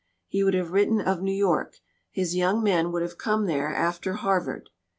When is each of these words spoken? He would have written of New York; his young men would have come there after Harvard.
He 0.27 0.43
would 0.43 0.55
have 0.55 0.71
written 0.71 0.99
of 0.99 1.21
New 1.21 1.31
York; 1.31 1.75
his 2.09 2.35
young 2.35 2.63
men 2.63 2.91
would 2.91 3.03
have 3.03 3.19
come 3.19 3.45
there 3.45 3.67
after 3.71 4.13
Harvard. 4.13 4.71